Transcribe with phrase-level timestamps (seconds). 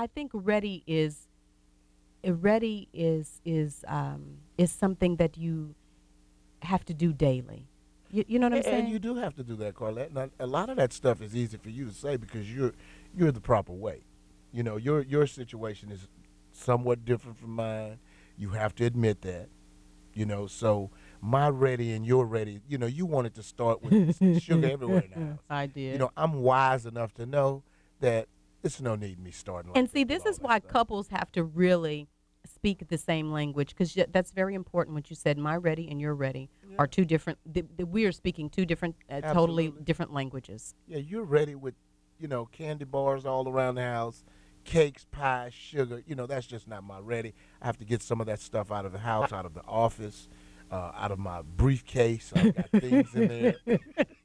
[0.00, 1.28] I think ready is
[2.26, 5.74] uh, ready is is um, is something that you
[6.62, 7.68] have to do daily.
[8.10, 8.84] You, you know what I'm saying?
[8.84, 10.12] and you do have to do that, Carlette.
[10.12, 12.72] Now, a lot of that stuff is easy for you to say because you're
[13.16, 14.02] you're the proper way.
[14.52, 16.08] You know, your your situation is
[16.52, 17.98] somewhat different from mine.
[18.36, 19.48] You have to admit that.
[20.14, 20.90] You know, so
[21.20, 22.60] my ready and your ready.
[22.66, 25.38] You know, you wanted to start with sugar everywhere now.
[25.48, 25.92] I did.
[25.92, 27.62] You know, I'm wise enough to know
[28.00, 28.26] that
[28.62, 29.72] it's no need me starting.
[29.72, 30.70] Like and see, this is why stuff.
[30.70, 32.08] couples have to really
[32.44, 34.94] speak the same language because that's very important.
[34.94, 37.38] What you said, my ready and your ready are two different.
[37.46, 40.74] The, the, we are speaking two different, uh, totally different languages.
[40.86, 41.74] Yeah, you're ready with,
[42.18, 44.24] you know, candy bars all around the house,
[44.64, 46.02] cakes, pies, sugar.
[46.06, 47.34] You know, that's just not my ready.
[47.62, 49.64] I have to get some of that stuff out of the house, out of the
[49.66, 50.28] office,
[50.70, 52.32] uh, out of my briefcase.
[52.34, 53.78] I've got things in there.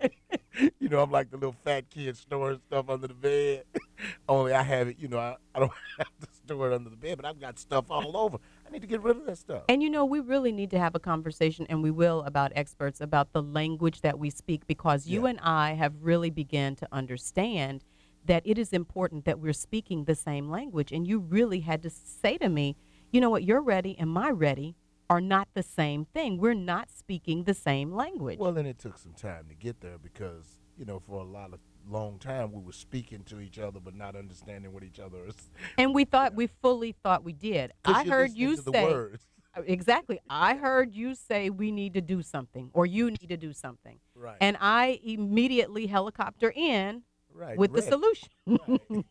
[0.80, 3.63] you know, I'm like the little fat kid storing stuff under the bed.
[4.30, 6.95] Only I have it, you know, I, I don't have to store it under the
[6.95, 8.38] bed, but I've got stuff all over.
[8.67, 9.63] I need to get rid of that stuff.
[9.70, 13.01] And you know, we really need to have a conversation, and we will, about experts,
[13.01, 15.32] about the language that we speak, because you Yeah.
[15.32, 17.84] and I have really begun to understand
[18.26, 20.91] that it is important that we're speaking the same language.
[20.91, 22.77] And you really had to say to me,
[23.12, 24.76] you know what, you're ready and my ready
[25.14, 26.40] are not the same thing.
[26.40, 28.40] We're not speaking the same language.
[28.40, 31.54] Well, then it took some time to get there because, you know, for a lot
[31.54, 35.28] of long time we were speaking to each other but not understanding what each other
[35.28, 35.36] is.
[35.78, 37.72] and we thought, we fully thought we did.
[37.86, 39.24] I heard you say, words.
[39.56, 43.38] Uh, exactly, I heard you say we need to do something or you need to
[43.38, 44.00] do something.
[44.16, 44.38] Right.
[44.41, 47.56] And I immediately helicopter in right.
[47.56, 48.30] with the solution.
[48.48, 48.82] Right.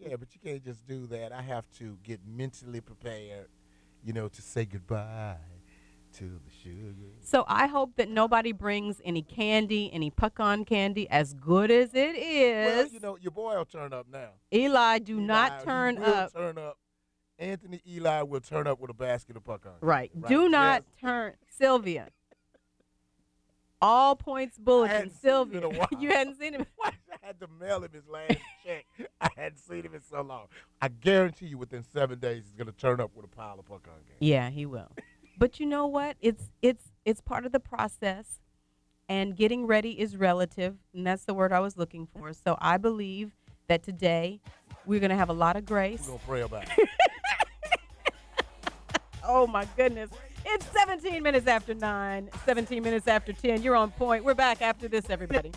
[0.00, 1.30] yeah, but you can't just do that.
[1.32, 3.48] I have to get mentally prepared,
[4.04, 5.36] you know, to say goodbye
[6.14, 6.92] to the sugar.
[7.22, 12.16] So I hope that nobody brings any candy, any pecan candy, as good as it
[12.16, 12.66] is.
[12.66, 14.30] Well, you know, your boy will turn up now.
[14.52, 16.32] Eli, do Eli, not turn up.
[16.34, 16.78] Turn up.
[17.38, 19.72] Anthony Eli will turn up with a basket of pecan.
[19.80, 20.10] Right.
[20.12, 21.00] candy, Do not Yes.
[21.00, 22.10] turn Sylvia.
[23.82, 25.88] All points bulletin, hadn't seen him in Sylvia.
[25.98, 26.66] you hadn't seen him.
[26.82, 28.86] I had to mail him his last check?
[29.20, 30.46] I hadn't seen him in so long.
[30.80, 33.82] I guarantee you, within seven days, he's gonna turn up with a pile of pecan
[33.84, 34.14] candy.
[34.20, 34.92] Yeah, he will.
[35.36, 36.16] But you know what?
[36.20, 38.40] It's it's it's part of the process
[39.08, 42.32] and getting ready is relative, and that's the word I was looking for.
[42.32, 43.32] So I believe
[43.66, 44.40] that today
[44.86, 46.02] we're going to have a lot of grace.
[46.02, 46.88] We're gonna pray about it.
[49.24, 50.10] Oh my goodness.
[50.44, 53.62] It's 17 minutes after 9, 17 minutes after 10.
[53.62, 54.24] You're on point.
[54.24, 55.52] We're back after this, everybody.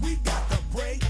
[0.00, 1.02] We got the break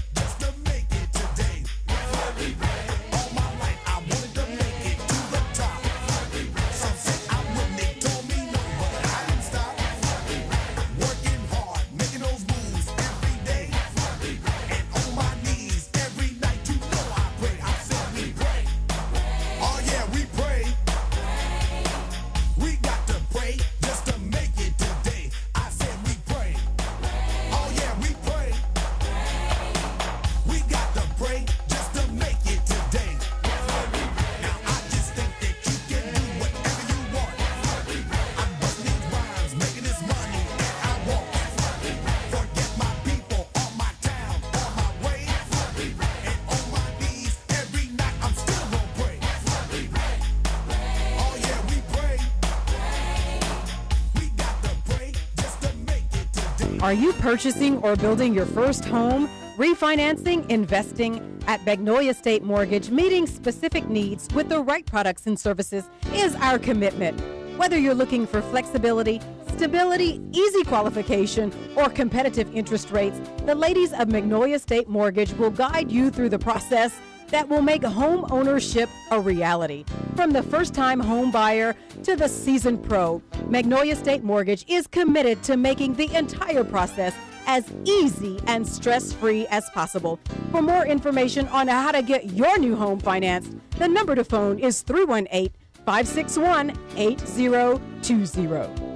[56.89, 59.29] Are you purchasing or building your first home?
[59.57, 65.87] Refinancing, investing at Magnolia State Mortgage, meeting specific needs with the right products and services
[66.15, 67.21] is our commitment.
[67.59, 74.07] Whether you're looking for flexibility, stability, easy qualification, or competitive interest rates, the ladies of
[74.07, 76.99] Magnolia State Mortgage will guide you through the process
[77.31, 79.85] that will make home ownership a reality.
[80.15, 85.41] From the first time home buyer to the seasoned pro, Magnolia State Mortgage is committed
[85.43, 87.13] to making the entire process
[87.47, 90.19] as easy and stress free as possible.
[90.51, 94.59] For more information on how to get your new home financed, the number to phone
[94.59, 95.51] is 318
[95.85, 98.89] 561 8020.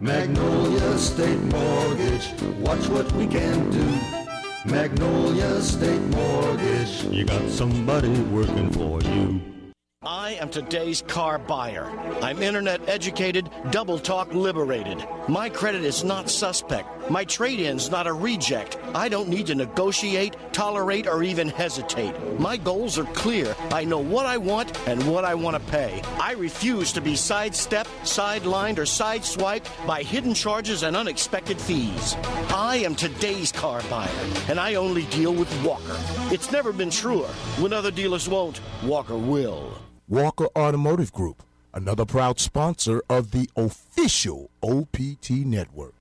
[0.00, 2.30] Magnolia State Mortgage,
[2.60, 4.17] watch what we can do.
[4.64, 9.57] Magnolia State Mortgage, you got somebody working for you.
[10.08, 11.84] I am today's car buyer.
[12.22, 15.04] I'm internet educated, double talk liberated.
[15.26, 17.10] My credit is not suspect.
[17.10, 18.78] My trade in's not a reject.
[18.94, 22.14] I don't need to negotiate, tolerate, or even hesitate.
[22.38, 23.56] My goals are clear.
[23.72, 26.00] I know what I want and what I want to pay.
[26.20, 32.14] I refuse to be sidestepped, sidelined, or sideswiped by hidden charges and unexpected fees.
[32.50, 34.08] I am today's car buyer,
[34.48, 35.96] and I only deal with Walker.
[36.32, 37.26] It's never been truer.
[37.58, 39.76] When other dealers won't, Walker will.
[40.08, 41.42] Walker Automotive Group,
[41.74, 45.97] another proud sponsor of the official OPT network.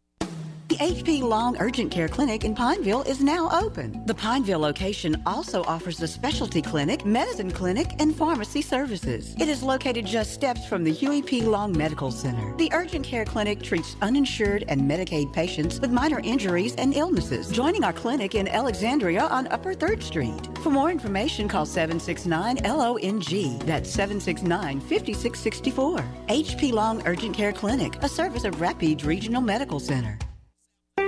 [0.68, 4.06] The HP Long Urgent Care Clinic in Pineville is now open.
[4.06, 9.34] The Pineville location also offers a specialty clinic, medicine clinic, and pharmacy services.
[9.40, 11.42] It is located just steps from the Huey P.
[11.42, 12.54] Long Medical Center.
[12.58, 17.50] The Urgent Care Clinic treats uninsured and Medicaid patients with minor injuries and illnesses.
[17.50, 20.50] Joining our clinic in Alexandria on Upper 3rd Street.
[20.63, 23.60] For more information, call 769 LONG.
[23.60, 26.04] That's 769 5664.
[26.28, 30.20] HP Long Urgent Care Clinic, a service of Rapides Regional Medical Center.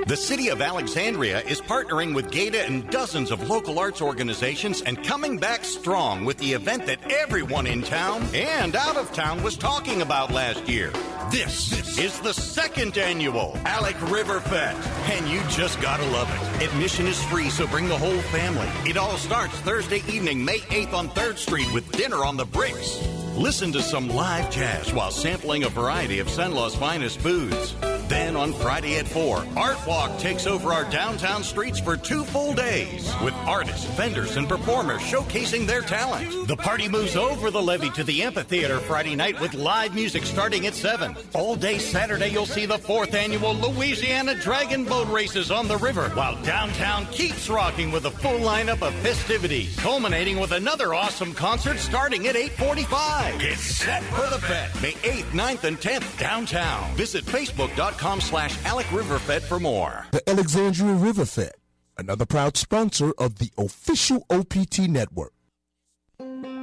[0.10, 5.04] The City of Alexandria is partnering with GATA and dozens of local arts organizations and
[5.04, 9.56] coming back strong with the event that everyone in town and out of town was
[9.56, 10.92] talking about last year.
[11.30, 16.64] This this is the second annual Alex River Fest, and you just gotta love it.
[16.70, 18.68] Admission is free, so bring the whole family.
[18.90, 23.08] It all starts Thursday evening, May 8th on 3rd Street with dinner on the bricks.
[23.36, 27.76] Listen to some live jazz while sampling a variety of Cenla's finest foods.
[28.10, 32.56] Then on Friday at 4, Art Walk takes over our downtown streets for two full
[32.56, 36.48] days with artists, vendors, and performers showcasing their talent.
[36.48, 40.66] The party moves over the levee to the amphitheater Friday night with live music starting
[40.66, 41.16] at 7.
[41.36, 46.10] All day Saturday, you'll see the fourth annual Louisiana Dragon Boat Races on the river,
[46.16, 51.78] while downtown keeps rocking with a full lineup of festivities, culminating with another awesome concert
[51.78, 53.40] starting at 845.
[53.40, 56.96] Get set for the fest, May 8th, 9th, and 10th downtown.
[56.96, 60.06] Visit facebook.com slash Alex Riverfest for more.
[60.12, 61.56] The Alexandria River Fest,
[61.98, 65.34] another proud sponsor of the official OPT network.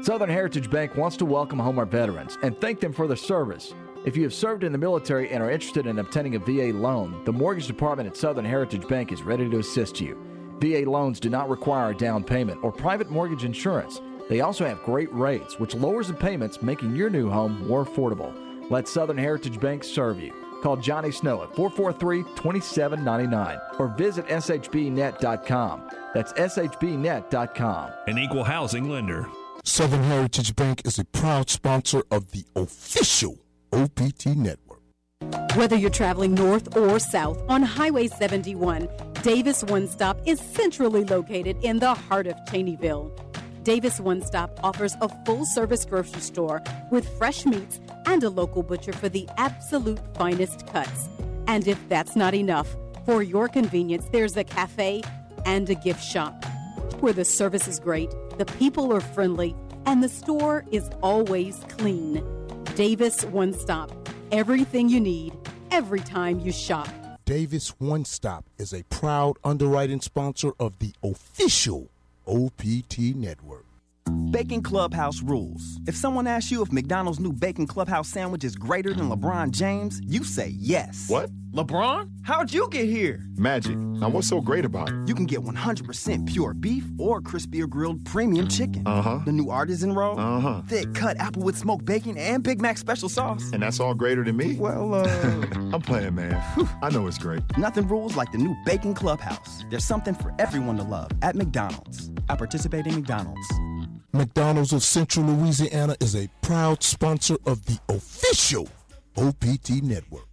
[0.00, 3.74] Southern Heritage Bank wants to welcome home our veterans and thank them for their service.
[4.06, 7.22] If you have served in the military and are interested in obtaining a VA loan,
[7.24, 10.16] the mortgage department at Southern Heritage Bank is ready to assist you.
[10.60, 14.00] VA loans do not require a down payment or private mortgage insurance.
[14.30, 18.32] They also have great rates, which lowers the payments, making your new home more affordable.
[18.70, 20.45] Let Southern Heritage Bank serve you.
[20.66, 25.90] Call Johnny Snow at 443 2799 or visit SHBnet.com.
[26.12, 27.92] That's SHBnet.com.
[28.08, 29.28] An equal housing lender.
[29.62, 33.38] Southern Heritage Bank is a proud sponsor of the official
[33.72, 34.80] OPT network.
[35.54, 38.88] Whether you're traveling north or south on Highway 71,
[39.22, 43.25] Davis One Stop is centrally located in the heart of Cheneyville.
[43.66, 48.62] Davis One Stop offers a full service grocery store with fresh meats and a local
[48.62, 51.08] butcher for the absolute finest cuts.
[51.48, 52.76] And if that's not enough,
[53.06, 55.02] for your convenience, there's a cafe
[55.44, 56.44] and a gift shop
[57.00, 58.08] where the service is great,
[58.38, 62.24] the people are friendly, and the store is always clean.
[62.76, 63.90] Davis One Stop.
[64.30, 65.36] Everything you need,
[65.72, 66.88] every time you shop.
[67.24, 71.90] Davis One Stop is a proud underwriting sponsor of the official
[72.28, 73.75] OPT network.
[74.30, 75.78] Bacon Clubhouse rules.
[75.86, 80.00] If someone asks you if McDonald's new Bacon Clubhouse sandwich is greater than LeBron James,
[80.04, 81.06] you say yes.
[81.08, 81.30] What?
[81.52, 82.10] LeBron?
[82.22, 83.24] How'd you get here?
[83.36, 83.76] Magic.
[83.78, 84.94] Now, what's so great about it?
[85.08, 88.82] You can get 100% pure beef or crispy or grilled premium chicken.
[88.84, 89.20] Uh huh.
[89.24, 90.18] The new artisan roll.
[90.18, 90.62] Uh huh.
[90.68, 93.50] Thick cut Applewood smoked bacon and Big Mac special sauce.
[93.52, 94.56] And that's all greater than me?
[94.56, 95.06] Well, uh.
[95.72, 96.42] I'm playing, man.
[96.82, 97.42] I know it's great.
[97.56, 99.64] Nothing rules like the new Bacon Clubhouse.
[99.70, 102.10] There's something for everyone to love at McDonald's.
[102.28, 103.48] I participate in McDonald's.
[104.12, 108.68] McDonald's of Central Louisiana is a proud sponsor of the official
[109.16, 110.26] OPT network.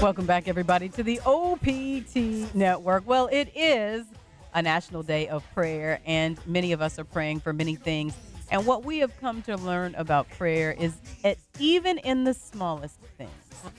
[0.00, 3.06] Welcome back, everybody, to the OPT Network.
[3.06, 4.06] Well, it is
[4.54, 8.14] a national day of prayer, and many of us are praying for many things.
[8.50, 13.00] And what we have come to learn about prayer is that even in the smallest
[13.18, 13.30] things,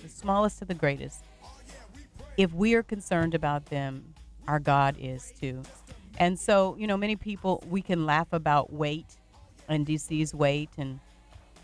[0.04, 1.24] the smallest to the greatest,
[2.38, 4.14] if we are concerned about them,
[4.48, 5.64] our God is too.
[6.20, 9.18] And so, you know, many people, we can laugh about weight
[9.68, 11.00] and DC's weight and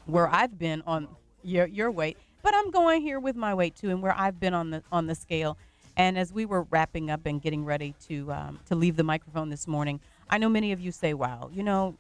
[0.05, 1.07] where I've been on
[1.43, 4.53] your, your weight but I'm going here with my weight too, and where I've been
[4.53, 5.57] on the on the scale.
[5.97, 9.49] And as we were wrapping up and getting ready to um, to leave the microphone
[9.49, 11.95] this morning, I know many of you say, "Wow, you know,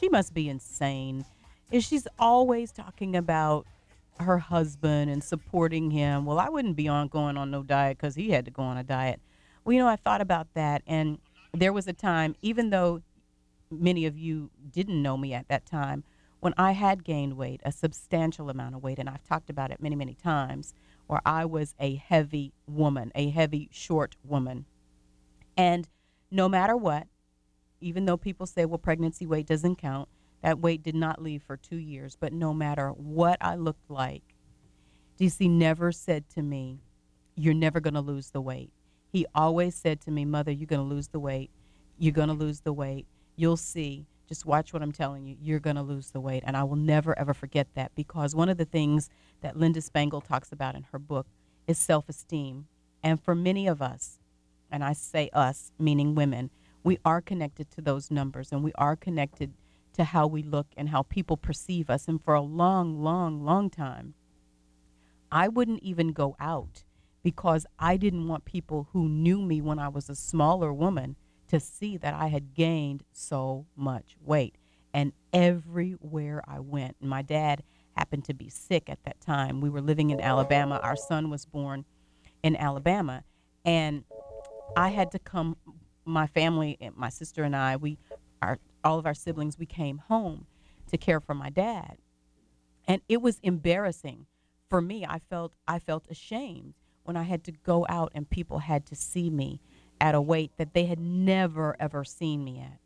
[0.00, 1.26] she must be insane."
[1.70, 3.66] Is she's always talking about
[4.18, 6.24] her husband and supporting him?
[6.24, 8.78] Well, I wouldn't be on going on no diet because he had to go on
[8.78, 9.20] a diet.
[9.62, 11.18] Well, you know, I thought about that, and
[11.52, 13.02] there was a time, even though
[13.70, 16.04] many of you didn't know me at that time,
[16.40, 19.80] when I had gained weight, a substantial amount of weight, and I've talked about it
[19.80, 20.74] many, many times,
[21.06, 24.66] where I was a heavy woman, a heavy, short woman.
[25.56, 25.88] And
[26.30, 27.06] no matter what,
[27.80, 30.08] even though people say, well, pregnancy weight doesn't count,
[30.42, 32.16] that weight did not leave for two years.
[32.18, 34.34] But no matter what I looked like,
[35.20, 36.80] DC never said to me,
[37.36, 38.72] You're never going to lose the weight.
[39.12, 41.50] He always said to me, Mother, you're going to lose the weight.
[41.98, 43.06] You're going to lose the weight.
[43.36, 44.06] You'll see.
[44.26, 45.36] Just watch what I'm telling you.
[45.38, 46.42] You're going to lose the weight.
[46.46, 49.10] And I will never, ever forget that because one of the things
[49.42, 51.26] that Linda Spangle talks about in her book
[51.66, 52.66] is self esteem.
[53.02, 54.18] And for many of us,
[54.70, 56.48] and I say us, meaning women,
[56.82, 59.52] we are connected to those numbers and we are connected
[59.92, 62.08] to how we look and how people perceive us.
[62.08, 64.14] And for a long, long, long time,
[65.30, 66.84] I wouldn't even go out
[67.22, 71.16] because I didn't want people who knew me when I was a smaller woman
[71.48, 74.56] to see that I had gained so much weight.
[74.94, 77.62] And everywhere I went, my dad
[77.96, 79.60] happened to be sick at that time.
[79.60, 80.80] We were living in Alabama.
[80.82, 81.84] Our son was born
[82.42, 83.24] in Alabama.
[83.64, 84.04] And
[84.76, 85.56] I had to come,
[86.04, 87.98] my family, eh, my sister and I, we,
[88.40, 90.46] our, all of our siblings, we came home
[90.90, 91.98] to care for my dad.
[92.88, 94.26] And it was embarrassing
[94.68, 95.06] for me.
[95.06, 96.74] I felt, I felt ashamed
[97.04, 99.60] when I had to go out and people had to see me
[100.00, 102.78] at a weight that they had never, ever seen me at.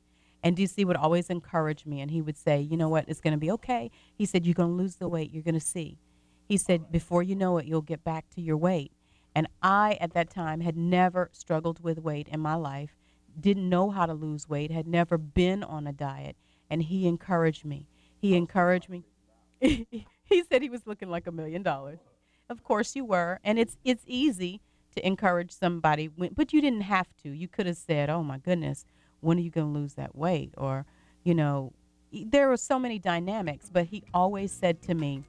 [0.43, 3.07] And DC would always encourage me, and he would say, You know what?
[3.09, 3.91] It's going to be okay.
[4.15, 5.33] He said, You're going to lose the weight.
[5.33, 5.99] You're going to see.
[6.45, 8.93] He said, Before you know it, you'll get back to your weight.
[9.35, 12.97] And I, at that time, had never struggled with weight in my life,
[13.39, 16.37] didn't know how to lose weight, had never been on a diet.
[16.71, 17.89] And he encouraged me.
[18.19, 19.05] He encouraged me.
[19.61, 21.99] he said he was looking like a million dollars.
[22.49, 23.41] Of course you were.
[23.45, 24.61] And it's it's easy
[24.95, 27.31] to encourage somebody, when, but you didn't have to.
[27.31, 28.85] You could have said, "Oh my goodness,
[29.21, 30.87] when are you going to lose that weight?" Or,
[31.25, 31.73] you know,
[32.13, 33.69] there were so many dynamics.
[33.73, 35.25] But he always said to me,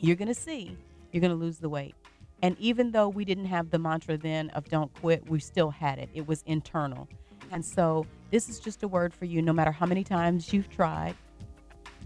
[0.00, 0.76] "You're going to see.
[1.12, 1.94] You're going to lose the weight."
[2.42, 5.98] And even though we didn't have the mantra then of "Don't quit," we still had
[5.98, 6.08] it.
[6.14, 7.08] It was internal.
[7.52, 9.42] And so this is just a word for you.
[9.42, 11.16] No matter how many times you've tried,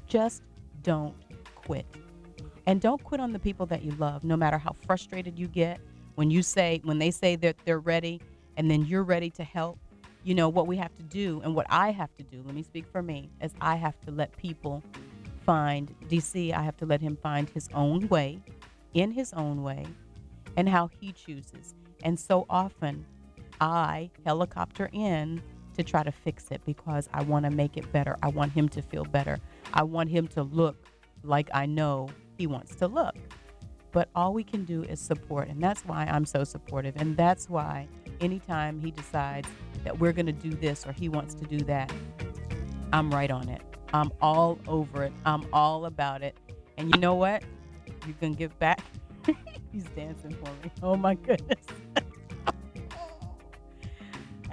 [0.09, 0.43] just
[0.83, 1.14] don't
[1.54, 1.87] quit.
[2.66, 5.80] And don't quit on the people that you love, no matter how frustrated you get
[6.14, 8.21] when you say when they say that they're ready
[8.56, 9.78] and then you're ready to help.
[10.23, 12.42] You know what we have to do and what I have to do.
[12.47, 14.83] Let me speak for me, as I have to let people
[15.44, 16.52] find DC.
[16.52, 18.40] I have to let him find his own way,
[18.94, 19.85] in his own way,
[20.56, 21.75] and how he chooses.
[22.04, 23.04] And so often,
[23.61, 25.42] I helicopter in
[25.76, 28.16] to try to fix it because I want to make it better.
[28.23, 29.38] I want him to feel better.
[29.75, 30.76] I want him to look
[31.23, 33.14] like I know he wants to look.
[33.93, 35.49] But all we can do is support.
[35.49, 36.95] And that's why I'm so supportive.
[36.97, 37.87] And that's why
[38.21, 39.49] anytime he decides
[39.85, 41.93] that we're going to do this or he wants to do that,
[42.93, 43.62] I'm right on it.
[43.93, 45.12] I'm all over it.
[45.25, 46.37] I'm all about it.
[46.76, 47.45] And you know what?
[48.07, 48.81] You can give back.
[49.73, 50.73] He's dancing for me.
[50.83, 51.64] Oh my goodness.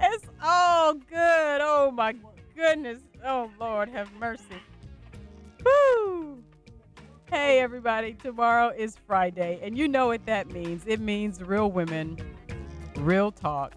[0.00, 1.60] it's all good.
[1.60, 2.14] Oh my
[2.54, 3.00] goodness.
[3.24, 4.61] Oh Lord, have mercy.
[7.52, 10.84] Hey, everybody, tomorrow is Friday, and you know what that means.
[10.86, 12.16] It means real women,
[12.96, 13.74] real talk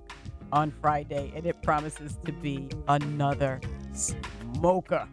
[0.54, 3.60] on Friday, and it promises to be another
[3.92, 5.06] smoker.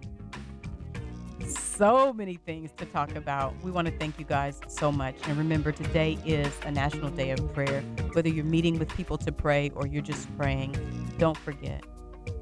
[1.44, 3.52] So many things to talk about.
[3.64, 5.16] We want to thank you guys so much.
[5.26, 7.80] And remember, today is a National Day of Prayer.
[8.12, 10.76] Whether you're meeting with people to pray or you're just praying,
[11.18, 11.82] don't forget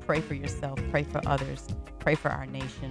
[0.01, 1.67] pray for yourself, pray for others,
[1.99, 2.91] pray for our nation.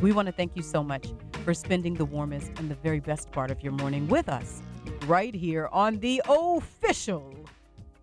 [0.00, 1.08] We want to thank you so much
[1.48, 4.60] for spending the warmest and the very best part of your morning with us
[5.06, 7.34] right here on the official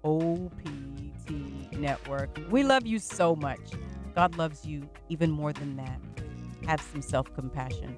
[0.04, 1.30] OPT
[1.74, 2.40] network.
[2.50, 3.60] We love you so much.
[4.16, 6.02] God loves you even more than that.
[6.66, 7.96] Have some self compassion.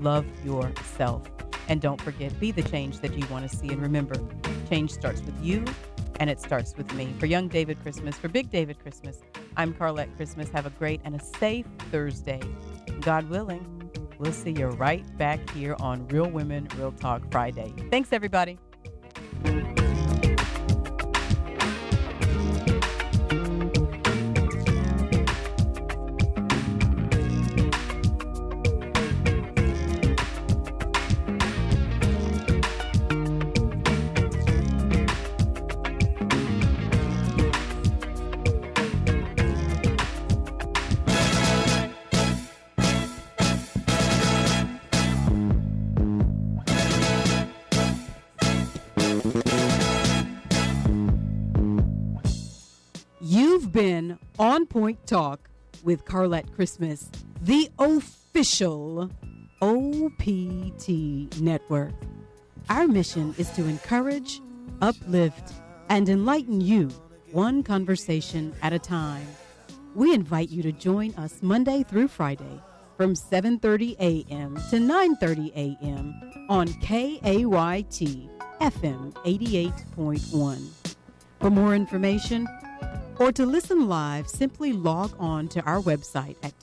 [0.00, 1.22] Love yourself.
[1.68, 3.68] And don't forget, be the change that you want to see.
[3.68, 4.16] And remember,
[4.68, 5.64] change starts with you
[6.18, 7.14] and it starts with me.
[7.20, 9.20] For Young David Christmas, for Big David Christmas,
[9.56, 10.48] I'm Carlette Christmas.
[10.48, 12.40] Have a great and a safe Thursday.
[13.00, 13.77] God willing,
[14.18, 17.72] we'll see you right back here on Real Women, Real Talk Friday.
[17.90, 18.58] Thanks, everybody.
[54.58, 55.48] On Point Talk
[55.84, 57.08] with Carlette Christmas,
[57.42, 59.08] the official
[59.62, 60.88] OPT
[61.40, 61.92] network.
[62.68, 64.40] Our mission is to encourage,
[64.82, 65.52] uplift,
[65.90, 66.88] and enlighten you
[67.30, 69.28] one conversation at a time.
[69.94, 72.60] We invite you to join us Monday through Friday
[72.96, 74.56] from 7:30 a.m.
[74.70, 76.46] to 9:30 a.m.
[76.48, 78.28] on KAYT
[78.60, 80.96] FM 88.1.
[81.38, 82.48] For more information
[83.18, 86.56] or to listen live, simply log on to our website at